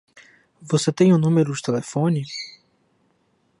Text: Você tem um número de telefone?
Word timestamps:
Você 0.63 0.91
tem 0.91 1.13
um 1.13 1.19
número 1.19 1.53
de 1.53 1.61
telefone? 1.61 2.23